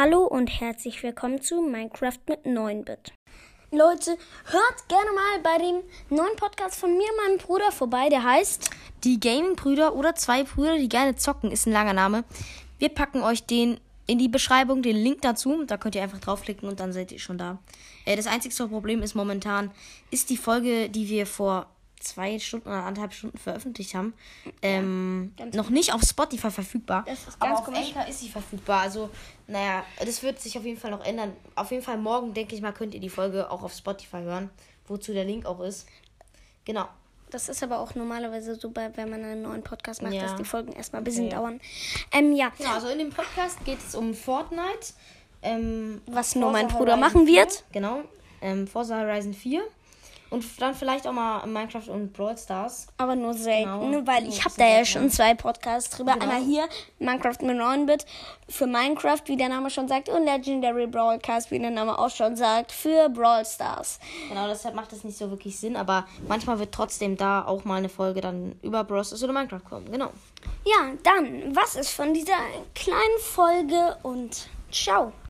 Hallo 0.00 0.22
und 0.22 0.46
herzlich 0.46 1.02
willkommen 1.02 1.42
zu 1.42 1.60
Minecraft 1.60 2.20
mit 2.28 2.44
9-Bit. 2.44 3.12
Leute, 3.72 4.16
hört 4.44 4.88
gerne 4.88 5.10
mal 5.10 5.40
bei 5.42 5.58
dem 5.58 6.16
neuen 6.16 6.36
Podcast 6.36 6.78
von 6.78 6.96
mir 6.96 7.02
und 7.02 7.16
meinem 7.26 7.38
Bruder 7.38 7.72
vorbei, 7.72 8.08
der 8.08 8.22
heißt 8.22 8.70
Die 9.02 9.18
Gaming-Brüder 9.18 9.96
oder 9.96 10.14
zwei 10.14 10.44
Brüder, 10.44 10.78
die 10.78 10.88
gerne 10.88 11.16
zocken, 11.16 11.50
ist 11.50 11.66
ein 11.66 11.72
langer 11.72 11.94
Name. 11.94 12.22
Wir 12.78 12.90
packen 12.90 13.22
euch 13.22 13.44
den 13.44 13.80
in 14.06 14.20
die 14.20 14.28
Beschreibung, 14.28 14.82
den 14.82 14.94
Link 14.94 15.22
dazu. 15.22 15.64
Da 15.64 15.76
könnt 15.76 15.96
ihr 15.96 16.02
einfach 16.04 16.20
draufklicken 16.20 16.68
und 16.68 16.78
dann 16.78 16.92
seid 16.92 17.10
ihr 17.10 17.18
schon 17.18 17.36
da. 17.36 17.58
Äh, 18.04 18.14
das 18.14 18.28
einzigste 18.28 18.68
Problem 18.68 19.02
ist 19.02 19.16
momentan, 19.16 19.72
ist 20.12 20.30
die 20.30 20.36
Folge, 20.36 20.90
die 20.90 21.08
wir 21.08 21.26
vor 21.26 21.66
zwei 22.00 22.38
Stunden 22.38 22.68
oder 22.68 22.84
anderthalb 22.84 23.12
Stunden 23.12 23.38
veröffentlicht 23.38 23.94
haben, 23.94 24.14
ähm, 24.62 25.32
noch 25.52 25.70
nicht 25.70 25.92
auf 25.92 26.02
Spotify 26.02 26.50
verfügbar. 26.50 27.04
Das 27.06 27.20
ist 27.28 27.36
Aber 27.40 27.46
ganz 27.50 27.58
auf 27.60 27.64
komisch. 27.66 27.80
Anchor 27.94 28.06
ist 28.08 28.20
sie 28.20 28.28
verfügbar. 28.28 28.80
Also, 28.82 29.10
naja, 29.46 29.84
das 29.98 30.22
wird 30.22 30.40
sich 30.40 30.56
auf 30.58 30.64
jeden 30.64 30.78
Fall 30.78 30.90
noch 30.90 31.04
ändern. 31.04 31.32
Auf 31.54 31.70
jeden 31.70 31.82
Fall 31.82 31.98
morgen, 31.98 32.34
denke 32.34 32.54
ich 32.54 32.60
mal, 32.62 32.72
könnt 32.72 32.94
ihr 32.94 33.00
die 33.00 33.08
Folge 33.10 33.50
auch 33.50 33.62
auf 33.62 33.72
Spotify 33.72 34.18
hören, 34.18 34.50
wozu 34.86 35.12
der 35.12 35.24
Link 35.24 35.46
auch 35.46 35.60
ist. 35.60 35.86
Genau. 36.64 36.86
Das 37.30 37.50
ist 37.50 37.62
aber 37.62 37.78
auch 37.80 37.94
normalerweise 37.94 38.54
so, 38.54 38.70
bei, 38.70 38.90
wenn 38.96 39.10
man 39.10 39.22
einen 39.22 39.42
neuen 39.42 39.62
Podcast 39.62 40.00
macht, 40.00 40.14
Ja. 40.14 40.22
dass 40.22 40.36
die 40.36 40.44
Folgen 40.44 40.72
erstmal 40.72 41.02
ein 41.02 41.04
bisschen 41.04 41.26
Okay. 41.26 41.34
dauern. 41.36 41.60
Ähm, 42.10 42.32
ja, 42.32 42.50
Genau, 42.56 42.72
also 42.72 42.88
in 42.88 42.98
dem 42.98 43.10
Podcast 43.10 43.62
geht 43.66 43.78
es 43.86 43.94
um 43.94 44.14
Fortnite. 44.14 44.94
Ähm, 45.42 46.00
Was 46.06 46.34
nur 46.34 46.50
mein 46.50 46.68
Bruder 46.68 46.96
machen 46.96 47.26
4, 47.26 47.40
wird. 47.42 47.64
Genau. 47.72 48.00
Ähm, 48.40 48.66
Forza 48.66 48.98
Horizon 48.98 49.34
4. 49.34 49.62
Und 50.30 50.44
dann 50.60 50.74
vielleicht 50.74 51.06
auch 51.06 51.12
mal 51.12 51.46
Minecraft 51.46 51.88
und 51.88 52.12
Brawl 52.12 52.36
Stars. 52.36 52.86
aber 52.98 53.16
nur 53.16 53.32
selten, 53.32 53.90
Genau. 53.90 54.06
weil 54.06 54.28
ich 54.28 54.44
habe 54.44 54.54
da 54.58 54.66
ja 54.66 54.84
schon 54.84 55.10
zwei 55.10 55.34
Podcasts 55.34 55.88
drüber. 55.96 56.12
Genau. 56.12 56.24
Einmal 56.26 56.42
hier, 56.42 56.68
Minecraft 56.98 57.36
mit 57.42 57.56
9-Bit, 57.56 58.04
für 58.48 58.66
Minecraft, 58.66 59.22
wie 59.26 59.36
der 59.36 59.48
Name 59.48 59.70
schon 59.70 59.88
sagt, 59.88 60.08
und 60.10 60.24
Legendary 60.24 60.86
Broadcast, 60.86 61.50
wie 61.50 61.58
der 61.58 61.70
Name 61.70 61.98
auch 61.98 62.10
schon 62.10 62.36
sagt, 62.36 62.72
für 62.72 63.08
Brawl 63.08 63.44
Stars. 63.46 63.98
Genau, 64.28 64.46
deshalb 64.48 64.74
macht 64.74 64.92
das 64.92 65.02
nicht 65.04 65.16
so 65.16 65.30
wirklich 65.30 65.58
Sinn. 65.58 65.76
Aber 65.76 66.06
manchmal 66.28 66.58
wird 66.58 66.72
trotzdem 66.72 67.16
da 67.16 67.44
auch 67.46 67.64
mal 67.64 67.76
eine 67.76 67.88
Folge 67.88 68.20
dann 68.20 68.54
über 68.62 68.84
Brawl 68.84 69.04
Stars 69.04 69.22
oder 69.24 69.32
Minecraft 69.32 69.64
kommen. 69.68 69.90
Genau. 69.90 70.10
Ja, 70.66 70.92
dann, 71.04 71.56
was 71.56 71.74
ist 71.74 71.90
von 71.90 72.12
dieser 72.12 72.36
kleinen 72.74 73.18
Folge 73.20 73.96
und 74.02 74.48
ciao. 74.70 75.12